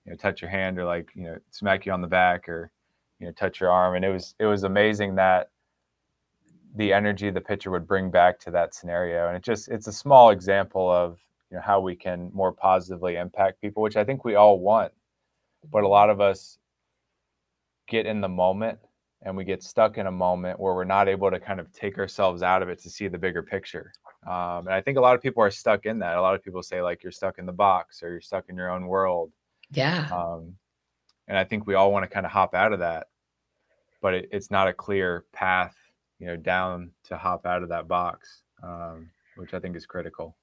[0.06, 2.72] you know touch your hand or like you know smack you on the back or
[3.20, 5.50] you know touch your arm and it was it was amazing that
[6.76, 9.94] the energy the pitcher would bring back to that scenario and it just it's a
[9.94, 14.26] small example of you know how we can more positively impact people which i think
[14.26, 14.92] we all want.
[15.72, 16.58] But a lot of us
[17.88, 18.80] get in the moment
[19.24, 21.98] and we get stuck in a moment where we're not able to kind of take
[21.98, 23.92] ourselves out of it to see the bigger picture.
[24.26, 26.18] Um, and i think a lot of people are stuck in that.
[26.18, 28.56] A lot of people say like you're stuck in the box or you're stuck in
[28.56, 29.32] your own world.
[29.72, 30.08] Yeah.
[30.12, 30.56] Um,
[31.28, 33.08] and i think we all want to kind of hop out of that
[34.02, 35.76] but it, it's not a clear path
[36.20, 40.36] you know down to hop out of that box um, which i think is critical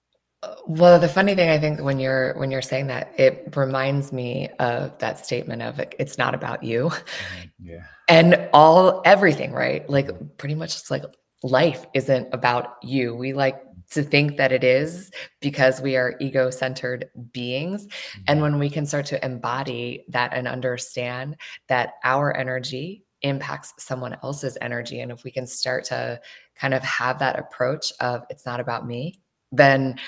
[0.66, 4.48] well, the funny thing I think when you're when you're saying that, it reminds me
[4.58, 6.84] of that statement of it's not about you.
[6.84, 7.68] Mm-hmm.
[7.70, 7.84] Yeah.
[8.08, 9.88] And all everything, right?
[9.88, 11.04] Like pretty much it's like
[11.42, 13.14] life isn't about you.
[13.14, 17.86] We like to think that it is because we are ego-centered beings.
[17.86, 18.22] Mm-hmm.
[18.28, 21.36] And when we can start to embody that and understand
[21.68, 26.20] that our energy impacts someone else's energy and if we can start to
[26.56, 29.18] kind of have that approach of it's not about me,
[29.50, 29.98] then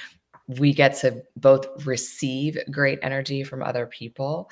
[0.49, 4.49] we get to both receive great energy from other people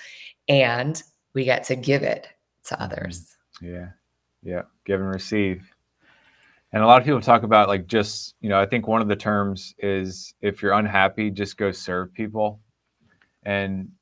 [0.48, 1.02] and
[1.34, 2.28] we get to give it
[2.64, 2.82] to mm-hmm.
[2.82, 3.36] others.
[3.60, 3.88] Yeah.
[4.42, 4.62] Yeah.
[4.84, 5.70] Give and receive.
[6.72, 9.06] And a lot of people talk about like just, you know, I think one of
[9.06, 12.60] the terms is if you're unhappy, just go serve people.
[13.44, 13.92] And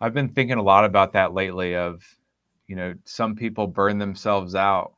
[0.00, 2.02] I've been thinking a lot about that lately of,
[2.66, 4.94] you know, some people burn themselves out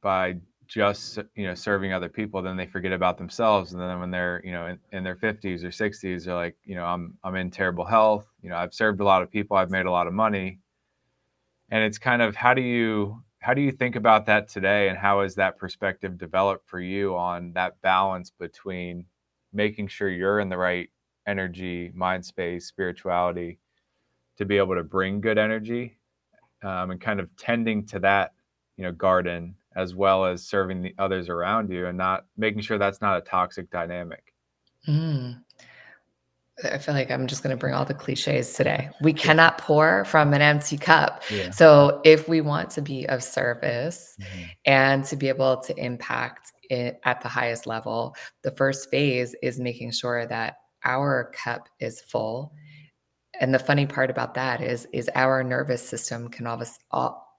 [0.00, 0.36] by
[0.72, 3.72] just you know serving other people then they forget about themselves.
[3.72, 6.74] And then when they're you know in, in, their 50s or 60s they're like you
[6.74, 8.26] know i'm i'm in terrible health.
[8.42, 9.56] You know i've served a lot of people.
[9.56, 10.58] I've made a lot of money.
[11.70, 14.88] And it's kind of how do you how do you think about that today?
[14.88, 19.04] And how has that perspective developed for you on that balance between
[19.52, 20.88] making sure you're in the right
[21.26, 23.58] energy mind space spirituality
[24.36, 25.98] to be able to bring good energy
[26.62, 28.32] um, and kind of tending to that
[28.76, 32.78] you know garden as well as serving the others around you and not making sure
[32.78, 34.32] that's not a toxic dynamic.
[34.88, 35.42] Mm.
[36.64, 38.90] I feel like I'm just going to bring all the cliches today.
[39.00, 41.22] We cannot pour from an empty cup.
[41.30, 41.50] Yeah.
[41.50, 44.42] So, if we want to be of service mm-hmm.
[44.66, 49.58] and to be able to impact it at the highest level, the first phase is
[49.58, 52.52] making sure that our cup is full.
[53.40, 56.78] And the funny part about that is, is our nervous system can always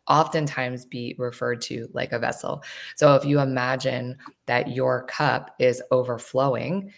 [0.07, 2.63] oftentimes be referred to like a vessel.
[2.95, 6.91] So if you imagine that your cup is overflowing,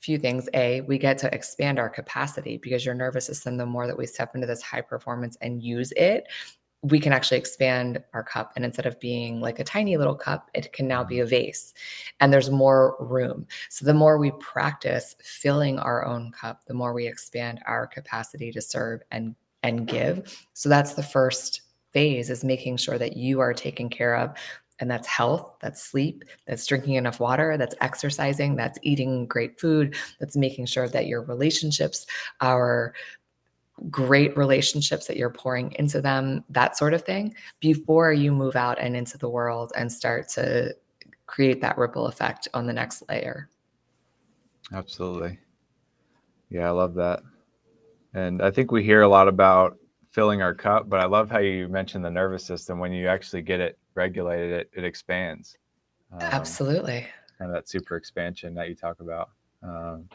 [0.00, 0.48] few things.
[0.54, 4.06] A, we get to expand our capacity because your nervous system, the more that we
[4.06, 6.28] step into this high performance and use it,
[6.82, 8.52] we can actually expand our cup.
[8.54, 11.74] And instead of being like a tiny little cup, it can now be a vase
[12.20, 13.46] and there's more room.
[13.68, 18.52] So the more we practice filling our own cup, the more we expand our capacity
[18.52, 19.34] to serve and
[19.64, 20.46] and give.
[20.52, 21.62] So that's the first
[21.92, 24.34] phase is making sure that you are taken care of
[24.80, 29.96] and that's health that's sleep that's drinking enough water that's exercising that's eating great food
[30.20, 32.06] that's making sure that your relationships
[32.40, 32.94] are
[33.90, 38.78] great relationships that you're pouring into them that sort of thing before you move out
[38.80, 40.74] and into the world and start to
[41.26, 43.48] create that ripple effect on the next layer.
[44.72, 45.38] Absolutely.
[46.50, 47.22] Yeah i love that.
[48.14, 49.78] And i think we hear a lot about
[50.18, 50.88] filling our cup.
[50.88, 52.80] But I love how you mentioned the nervous system.
[52.80, 55.56] When you actually get it regulated, it, it expands.
[56.12, 57.06] Um, Absolutely.
[57.38, 59.30] And that super expansion that you talk about.
[59.62, 60.08] Um,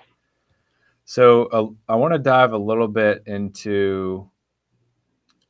[1.06, 4.30] so uh, I want to dive a little bit into.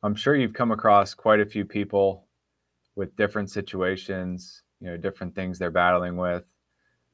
[0.04, 2.24] I'm sure you've come across quite a few people
[2.94, 6.44] with different situations, you know, different things they're battling with.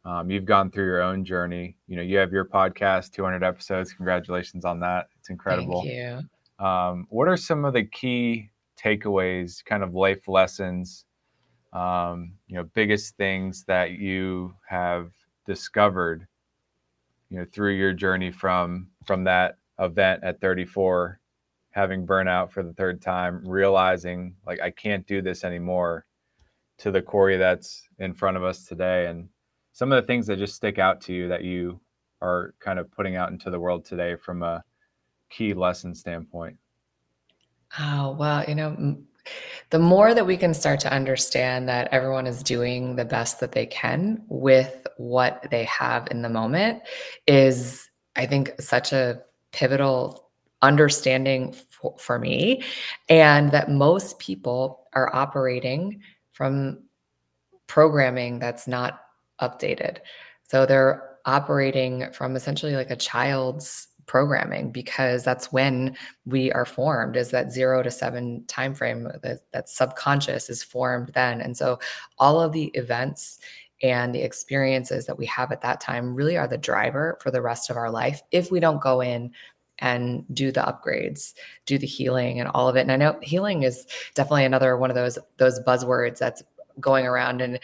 [0.05, 1.79] Um, you've gone through your own journey.
[1.87, 3.95] You know, you have your podcast, 200 episodes.
[3.95, 5.07] Congratulations on that.
[5.19, 5.85] It's incredible.
[5.85, 6.29] Thank you.
[6.61, 11.07] Um, what are some of the key takeaways, kind of life lessons,
[11.73, 15.11] um, you know, biggest things that you have
[15.47, 16.27] discovered,
[17.31, 21.19] you know, through your journey from from that event at 34,
[21.71, 26.05] having burnout for the third time, realizing like I can't do this anymore,
[26.79, 29.29] to the Corene that's in front of us today, and
[29.73, 31.81] some of the things that just stick out to you that you
[32.21, 34.63] are kind of putting out into the world today from a
[35.31, 36.57] key lesson standpoint?
[37.79, 38.99] Oh, well, you know,
[39.71, 43.53] the more that we can start to understand that everyone is doing the best that
[43.53, 46.83] they can with what they have in the moment
[47.27, 49.23] is, I think, such a
[49.53, 50.31] pivotal
[50.63, 52.65] understanding for, for me.
[53.09, 56.03] And that most people are operating
[56.33, 56.83] from
[57.67, 59.01] programming that's not
[59.41, 59.99] updated.
[60.43, 65.97] So they're operating from essentially like a child's programming because that's when
[66.27, 71.13] we are formed is that zero to seven time frame that, that subconscious is formed
[71.15, 71.41] then.
[71.41, 71.79] And so
[72.19, 73.39] all of the events
[73.85, 77.41] and the experiences that we have at that time really are the driver for the
[77.41, 79.31] rest of our life if we don't go in
[79.79, 81.33] and do the upgrades
[81.65, 82.81] do the healing and all of it.
[82.81, 83.87] And i know healing is
[84.17, 86.43] definitely another one of those those buzzwords that's
[86.81, 87.61] going around and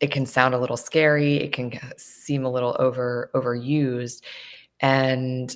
[0.00, 1.36] it can sound a little scary.
[1.36, 4.22] It can seem a little over overused
[4.80, 5.54] and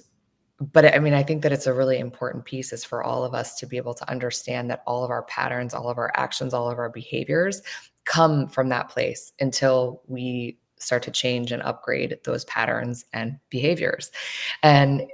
[0.60, 3.34] but I mean, I think that it's a really important piece is for all of
[3.34, 6.54] us to be able to understand that all of our patterns, all of our actions,
[6.54, 7.60] all of our behaviors
[8.04, 14.12] come from that place until we start to change and upgrade those patterns and behaviors.
[14.62, 15.06] And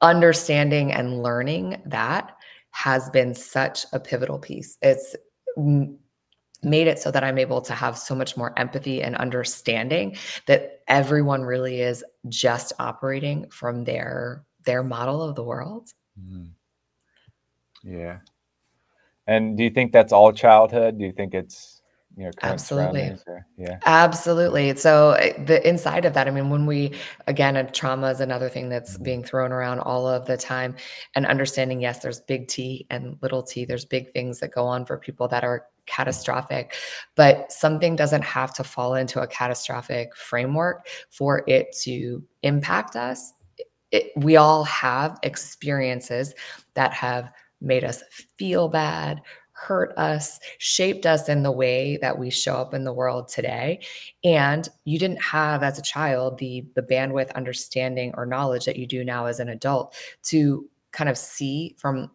[0.00, 2.36] understanding and learning that
[2.70, 4.78] has been such a pivotal piece.
[4.82, 5.16] It's
[6.62, 10.16] made it so that I'm able to have so much more empathy and understanding
[10.46, 15.90] that everyone really is just operating from their their model of the world.
[16.20, 16.50] Mm.
[17.82, 18.18] Yeah.
[19.26, 20.98] And do you think that's all childhood?
[20.98, 21.78] Do you think it's
[22.18, 26.66] you know absolutely or, yeah absolutely so eh, the inside of that i mean when
[26.66, 26.92] we
[27.28, 29.04] again a trauma is another thing that's mm-hmm.
[29.04, 30.74] being thrown around all of the time
[31.14, 34.84] and understanding yes there's big t and little t there's big things that go on
[34.84, 36.74] for people that are catastrophic
[37.16, 43.32] but something doesn't have to fall into a catastrophic framework for it to impact us
[43.90, 46.34] it, we all have experiences
[46.74, 48.02] that have made us
[48.36, 49.22] feel bad
[49.58, 53.80] hurt us, shaped us in the way that we show up in the world today.
[54.22, 58.86] And you didn't have as a child the the bandwidth, understanding, or knowledge that you
[58.86, 62.10] do now as an adult to kind of see from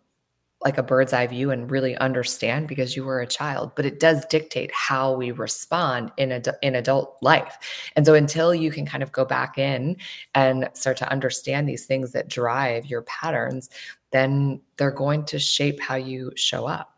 [0.65, 3.99] like a bird's eye view and really understand because you were a child but it
[3.99, 7.57] does dictate how we respond in a, in adult life
[7.95, 9.95] and so until you can kind of go back in
[10.35, 13.69] and start to understand these things that drive your patterns
[14.11, 16.93] then they're going to shape how you show up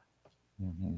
[0.62, 0.96] Mm-hmm.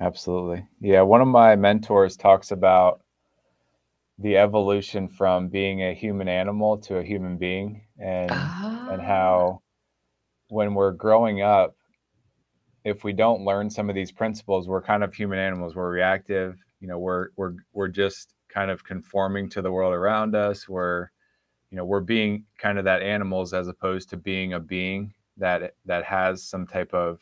[0.00, 0.66] Absolutely.
[0.80, 1.02] Yeah.
[1.02, 3.00] One of my mentors talks about
[4.18, 9.04] the evolution from being a human animal to a human being and and ah.
[9.04, 9.62] how
[10.48, 11.76] when we're growing up
[12.84, 16.56] if we don't learn some of these principles we're kind of human animals we're reactive
[16.80, 21.08] you know we're we're we're just kind of conforming to the world around us we're
[21.70, 25.74] you know we're being kind of that animals as opposed to being a being that
[25.84, 27.18] that has some type of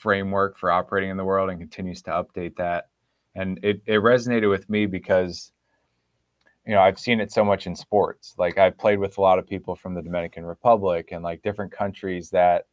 [0.00, 2.88] framework for operating in the world and continues to update that.
[3.34, 5.52] And it, it resonated with me because,
[6.66, 8.34] you know, I've seen it so much in sports.
[8.38, 11.72] Like I played with a lot of people from the Dominican Republic and like different
[11.72, 12.66] countries that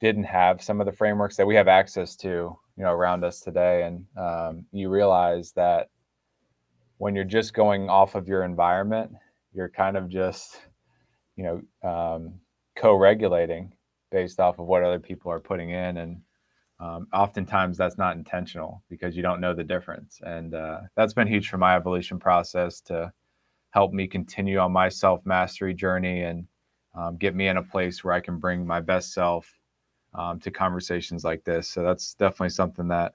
[0.00, 3.40] didn't have some of the frameworks that we have access to, you know, around us
[3.40, 3.84] today.
[3.84, 5.88] And um, you realize that
[6.98, 9.12] when you're just going off of your environment,
[9.52, 10.60] you're kind of just,
[11.36, 12.34] you know, um,
[12.76, 13.72] co-regulating
[14.10, 16.20] based off of what other people are putting in and
[16.84, 20.20] um, oftentimes that's not intentional because you don't know the difference.
[20.24, 23.10] And uh, that's been huge for my evolution process to
[23.70, 26.46] help me continue on my self mastery journey and
[26.94, 29.50] um, get me in a place where i can bring my best self
[30.12, 31.68] um, to conversations like this.
[31.68, 33.12] So that's definitely something that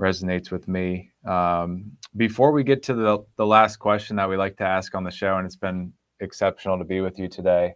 [0.00, 1.10] resonates with me.
[1.26, 5.02] Um, before we get to the, the last question that we like to ask on
[5.02, 7.74] the show and it's been exceptional to be with you today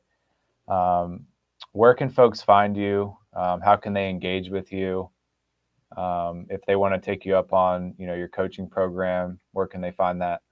[0.68, 1.26] um,
[1.72, 5.10] where can folks find you um, how can they engage with you?
[5.96, 9.66] Um, if they want to take you up on, you know, your coaching program, where
[9.66, 10.42] can they find that?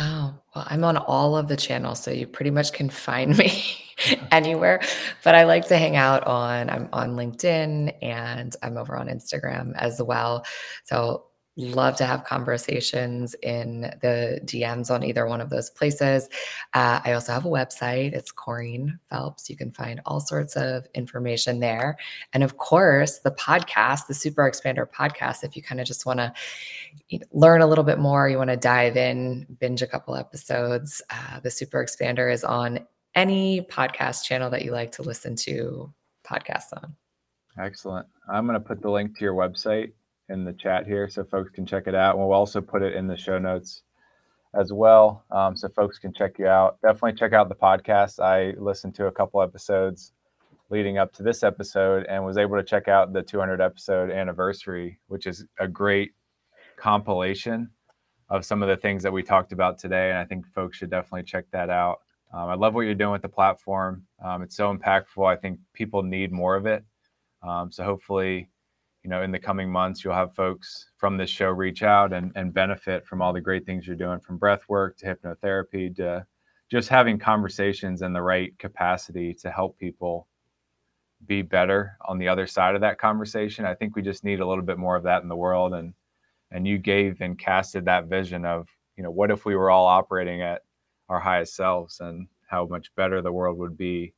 [0.00, 3.62] Oh, well, I'm on all of the channels, so you pretty much can find me
[4.32, 4.80] anywhere.
[5.22, 9.72] But I like to hang out on, I'm on LinkedIn and I'm over on Instagram
[9.76, 10.44] as well.
[10.84, 11.26] So
[11.56, 16.28] love to have conversations in the DMs on either one of those places.
[16.74, 18.12] Uh, I also have a website.
[18.12, 19.48] It's Corene Phelps.
[19.48, 21.96] You can find all sorts of information there.
[22.32, 26.18] And of course, the podcast, the Super Expander podcast, if you kind of just want
[26.18, 26.32] to
[27.32, 31.40] learn a little bit more, you want to dive in, binge a couple episodes, uh,
[31.40, 32.80] the Super Expander is on
[33.14, 35.92] any podcast channel that you like to listen to
[36.26, 36.96] podcasts on.
[37.58, 38.08] Excellent.
[38.28, 39.92] I'm going to put the link to your website
[40.28, 42.18] in the chat here so folks can check it out.
[42.18, 43.82] We'll also put it in the show notes
[44.54, 46.80] as well um, so folks can check you out.
[46.80, 48.20] Definitely check out the podcast.
[48.20, 50.12] I listened to a couple episodes
[50.70, 54.98] leading up to this episode and was able to check out the 200 episode anniversary,
[55.08, 56.12] which is a great
[56.76, 57.70] compilation
[58.30, 60.10] of some of the things that we talked about today.
[60.10, 62.00] And I think folks should definitely check that out.
[62.32, 64.06] Um, I love what you're doing with the platform.
[64.24, 65.24] Um, it's so impactful.
[65.26, 66.84] I think people need more of it.
[67.42, 68.48] Um, so hopefully,
[69.04, 72.32] you know, in the coming months, you'll have folks from this show reach out and,
[72.36, 76.26] and benefit from all the great things you're doing from breath work to hypnotherapy to
[76.70, 80.26] just having conversations in the right capacity to help people
[81.26, 83.66] be better on the other side of that conversation.
[83.66, 85.74] I think we just need a little bit more of that in the world.
[85.74, 85.92] And
[86.50, 89.86] and you gave and casted that vision of, you know, what if we were all
[89.86, 90.62] operating at
[91.08, 94.14] our highest selves and how much better the world would be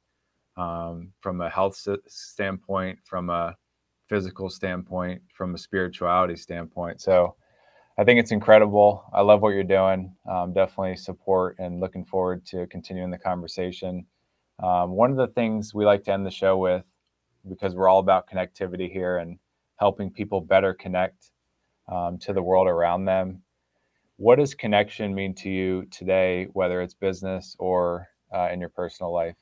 [0.57, 3.57] um, from a health standpoint, from a
[4.09, 7.01] physical standpoint, from a spirituality standpoint.
[7.01, 7.37] So
[7.99, 9.05] I think it's incredible.
[9.13, 10.15] I love what you're doing.
[10.31, 14.07] Um, definitely support and looking forward to continuing the conversation.
[14.63, 16.85] Um, one of the things we like to end the show with,
[17.49, 19.39] because we're all about connectivity here and
[19.79, 21.31] helping people better connect
[21.89, 23.43] um, to the world around them.
[24.17, 29.13] What does connection mean to you today, whether it's business or uh, in your personal
[29.13, 29.37] life?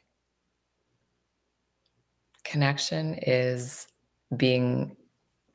[2.44, 3.86] Connection is
[4.37, 4.97] being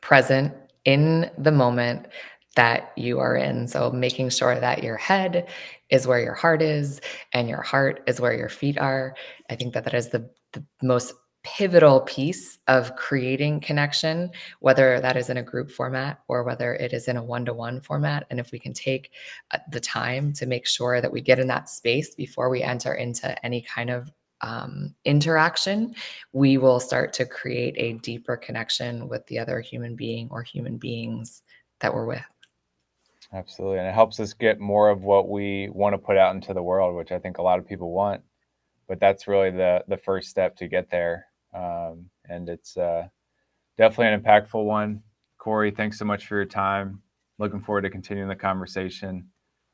[0.01, 0.53] present
[0.85, 2.07] in the moment
[2.55, 3.67] that you are in.
[3.67, 5.47] So making sure that your head
[5.89, 6.99] is where your heart is
[7.33, 9.15] and your heart is where your feet are.
[9.49, 11.13] I think that that is the, the most
[11.43, 16.91] pivotal piece of creating connection, whether that is in a group format or whether it
[16.91, 18.25] is in a one to one format.
[18.29, 19.11] And if we can take
[19.51, 22.93] uh, the time to make sure that we get in that space before we enter
[22.93, 24.11] into any kind of
[24.41, 25.95] um, interaction,
[26.33, 30.77] we will start to create a deeper connection with the other human being or human
[30.77, 31.41] beings
[31.81, 32.23] that we're with.
[33.33, 33.77] Absolutely.
[33.77, 36.63] And it helps us get more of what we want to put out into the
[36.63, 38.21] world, which I think a lot of people want.
[38.87, 41.27] But that's really the the first step to get there.
[41.53, 43.07] Um, and it's uh,
[43.77, 45.03] definitely an impactful one.
[45.39, 47.01] Corene, thanks so much for your time.
[47.37, 49.29] Looking forward to continuing the conversation.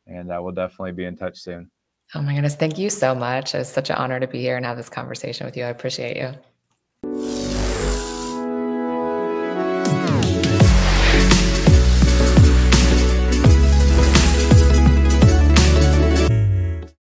[0.06, 1.72] And uh, we'll definitely be in touch soon.
[2.14, 2.56] Oh my goodness.
[2.56, 3.54] Thank you so much.
[3.56, 5.64] It's such an honor to be here and have this conversation with you.
[5.64, 6.34] I appreciate you.